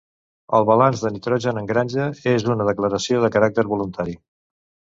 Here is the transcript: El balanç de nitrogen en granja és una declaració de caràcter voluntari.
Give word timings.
El 0.59 0.63
balanç 0.69 1.03
de 1.03 1.11
nitrogen 1.17 1.61
en 1.63 1.67
granja 1.73 2.09
és 2.33 2.47
una 2.55 2.67
declaració 2.73 3.23
de 3.27 3.33
caràcter 3.39 3.69
voluntari. 3.77 4.21